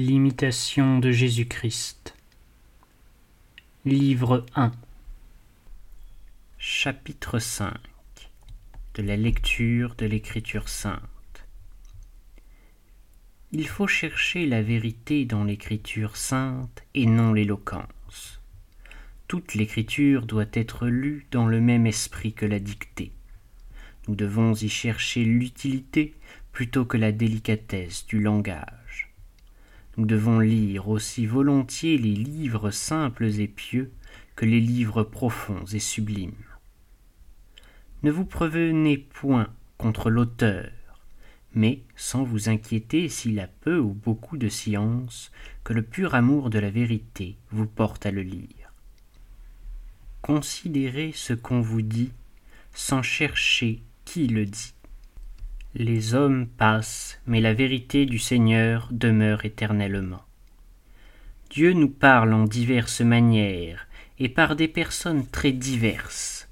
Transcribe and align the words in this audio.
L'imitation 0.00 1.00
de 1.00 1.10
Jésus-Christ. 1.10 2.14
Livre 3.84 4.46
1 4.54 4.70
Chapitre 6.56 7.40
5 7.40 7.74
De 8.94 9.02
la 9.02 9.16
lecture 9.16 9.96
de 9.96 10.06
l'Écriture 10.06 10.68
sainte. 10.68 11.02
Il 13.50 13.66
faut 13.66 13.88
chercher 13.88 14.46
la 14.46 14.62
vérité 14.62 15.24
dans 15.24 15.42
l'Écriture 15.42 16.16
sainte 16.16 16.84
et 16.94 17.06
non 17.06 17.32
l'éloquence. 17.32 18.40
Toute 19.26 19.54
l'Écriture 19.54 20.26
doit 20.26 20.46
être 20.52 20.86
lue 20.86 21.26
dans 21.32 21.48
le 21.48 21.60
même 21.60 21.88
esprit 21.88 22.34
que 22.34 22.46
la 22.46 22.60
dictée. 22.60 23.10
Nous 24.06 24.14
devons 24.14 24.54
y 24.54 24.68
chercher 24.68 25.24
l'utilité 25.24 26.14
plutôt 26.52 26.84
que 26.84 26.96
la 26.96 27.10
délicatesse 27.10 28.06
du 28.06 28.20
langage. 28.20 28.87
Nous 29.98 30.06
devons 30.06 30.38
lire 30.38 30.88
aussi 30.88 31.26
volontiers 31.26 31.98
les 31.98 32.14
livres 32.14 32.70
simples 32.70 33.40
et 33.40 33.48
pieux 33.48 33.90
que 34.36 34.44
les 34.44 34.60
livres 34.60 35.02
profonds 35.02 35.64
et 35.72 35.80
sublimes. 35.80 36.32
Ne 38.04 38.12
vous 38.12 38.24
prévenez 38.24 38.96
point 38.96 39.48
contre 39.76 40.08
l'auteur, 40.08 40.70
mais 41.52 41.80
sans 41.96 42.22
vous 42.22 42.48
inquiéter 42.48 43.08
s'il 43.08 43.40
a 43.40 43.48
peu 43.48 43.80
ou 43.80 43.92
beaucoup 43.92 44.36
de 44.36 44.48
science, 44.48 45.32
que 45.64 45.72
le 45.72 45.82
pur 45.82 46.14
amour 46.14 46.48
de 46.48 46.60
la 46.60 46.70
vérité 46.70 47.34
vous 47.50 47.66
porte 47.66 48.06
à 48.06 48.12
le 48.12 48.22
lire. 48.22 48.72
Considérez 50.22 51.10
ce 51.12 51.32
qu'on 51.32 51.60
vous 51.60 51.82
dit 51.82 52.12
sans 52.72 53.02
chercher 53.02 53.82
qui 54.04 54.28
le 54.28 54.46
dit. 54.46 54.74
Les 55.74 56.14
hommes 56.14 56.46
passent, 56.46 57.20
mais 57.26 57.42
la 57.42 57.52
vérité 57.52 58.06
du 58.06 58.18
Seigneur 58.18 58.88
demeure 58.90 59.44
éternellement. 59.44 60.22
Dieu 61.50 61.74
nous 61.74 61.90
parle 61.90 62.32
en 62.32 62.44
diverses 62.44 63.02
manières 63.02 63.86
et 64.18 64.30
par 64.30 64.56
des 64.56 64.66
personnes 64.66 65.26
très 65.26 65.52
diverses. 65.52 66.48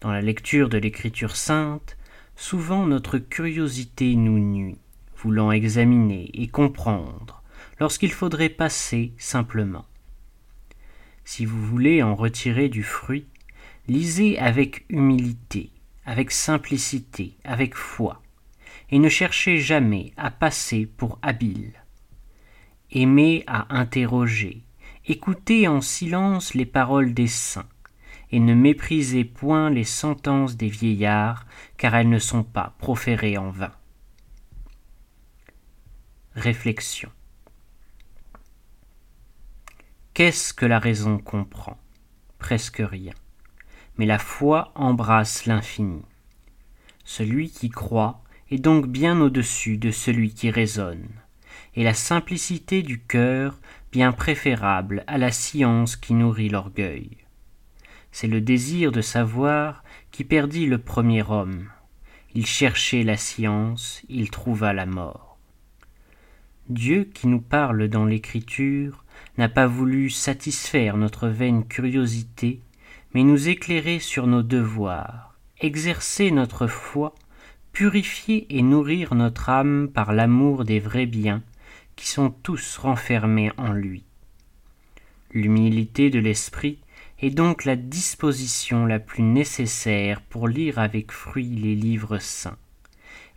Dans 0.00 0.10
la 0.10 0.20
lecture 0.20 0.68
de 0.68 0.78
l'Écriture 0.78 1.36
sainte, 1.36 1.96
souvent 2.34 2.86
notre 2.86 3.18
curiosité 3.18 4.16
nous 4.16 4.40
nuit, 4.40 4.78
voulant 5.16 5.52
examiner 5.52 6.28
et 6.34 6.48
comprendre, 6.48 7.40
lorsqu'il 7.78 8.10
faudrait 8.10 8.48
passer 8.48 9.12
simplement. 9.16 9.86
Si 11.24 11.46
vous 11.46 11.64
voulez 11.64 12.02
en 12.02 12.16
retirer 12.16 12.68
du 12.68 12.82
fruit, 12.82 13.26
lisez 13.86 14.40
avec 14.40 14.86
humilité, 14.88 15.70
avec 16.04 16.32
simplicité, 16.32 17.36
avec 17.44 17.76
foi, 17.76 18.20
et 18.90 18.98
ne 18.98 19.08
cherchez 19.08 19.58
jamais 19.58 20.12
à 20.16 20.30
passer 20.30 20.86
pour 20.86 21.18
habile. 21.22 21.72
Aimez 22.90 23.44
à 23.46 23.74
interroger, 23.76 24.62
écoutez 25.06 25.68
en 25.68 25.80
silence 25.80 26.54
les 26.54 26.66
paroles 26.66 27.14
des 27.14 27.28
saints, 27.28 27.68
et 28.30 28.40
ne 28.40 28.54
méprisez 28.54 29.24
point 29.24 29.70
les 29.70 29.84
sentences 29.84 30.56
des 30.56 30.68
vieillards, 30.68 31.46
car 31.76 31.94
elles 31.94 32.08
ne 32.08 32.18
sont 32.18 32.44
pas 32.44 32.74
proférées 32.78 33.38
en 33.38 33.50
vain. 33.50 33.72
Réflexion. 36.34 37.10
Qu'est-ce 40.14 40.52
que 40.52 40.66
la 40.66 40.78
raison 40.78 41.18
comprend? 41.18 41.78
Presque 42.38 42.82
rien. 42.84 43.14
Mais 43.98 44.06
la 44.06 44.18
foi 44.18 44.72
embrasse 44.74 45.46
l'infini. 45.46 46.02
Celui 47.04 47.50
qui 47.50 47.68
croit 47.68 48.23
est 48.50 48.58
donc 48.58 48.86
bien 48.86 49.20
au-dessus 49.20 49.76
de 49.76 49.90
celui 49.90 50.32
qui 50.32 50.50
raisonne, 50.50 51.08
et 51.74 51.84
la 51.84 51.94
simplicité 51.94 52.82
du 52.82 53.00
cœur 53.00 53.58
bien 53.92 54.12
préférable 54.12 55.04
à 55.06 55.18
la 55.18 55.30
science 55.30 55.96
qui 55.96 56.14
nourrit 56.14 56.48
l'orgueil. 56.48 57.10
C'est 58.12 58.28
le 58.28 58.40
désir 58.40 58.92
de 58.92 59.00
savoir 59.00 59.82
qui 60.10 60.24
perdit 60.24 60.66
le 60.66 60.78
premier 60.78 61.22
homme. 61.22 61.68
Il 62.34 62.46
cherchait 62.46 63.02
la 63.02 63.16
science, 63.16 64.02
il 64.08 64.30
trouva 64.30 64.72
la 64.72 64.86
mort. 64.86 65.38
Dieu 66.68 67.04
qui 67.04 67.26
nous 67.26 67.40
parle 67.40 67.88
dans 67.88 68.04
l'Écriture 68.04 69.04
n'a 69.36 69.48
pas 69.48 69.66
voulu 69.66 70.10
satisfaire 70.10 70.96
notre 70.96 71.28
vaine 71.28 71.66
curiosité, 71.66 72.60
mais 73.12 73.22
nous 73.22 73.48
éclairer 73.48 73.98
sur 73.98 74.26
nos 74.26 74.42
devoirs, 74.42 75.36
exercer 75.60 76.30
notre 76.30 76.66
foi 76.66 77.14
purifier 77.74 78.46
et 78.56 78.62
nourrir 78.62 79.16
notre 79.16 79.50
âme 79.50 79.90
par 79.92 80.12
l'amour 80.12 80.64
des 80.64 80.78
vrais 80.78 81.06
biens 81.06 81.42
qui 81.96 82.06
sont 82.06 82.30
tous 82.30 82.78
renfermés 82.78 83.50
en 83.56 83.72
lui. 83.72 84.04
L'humilité 85.32 86.08
de 86.08 86.20
l'esprit 86.20 86.78
est 87.20 87.30
donc 87.30 87.64
la 87.64 87.74
disposition 87.74 88.86
la 88.86 89.00
plus 89.00 89.24
nécessaire 89.24 90.20
pour 90.20 90.46
lire 90.46 90.78
avec 90.78 91.10
fruit 91.10 91.48
les 91.48 91.74
livres 91.74 92.18
saints, 92.18 92.58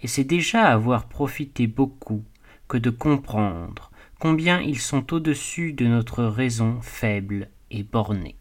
et 0.03 0.07
c'est 0.07 0.23
déjà 0.23 0.65
avoir 0.65 1.07
profité 1.07 1.65
beaucoup 1.65 2.23
que 2.67 2.77
de 2.77 2.91
comprendre 2.91 3.89
combien 4.19 4.61
ils 4.61 4.79
sont 4.79 5.13
au-dessus 5.13 5.73
de 5.73 5.87
notre 5.87 6.23
raison 6.23 6.79
faible 6.81 7.49
et 7.71 7.81
bornée. 7.81 8.35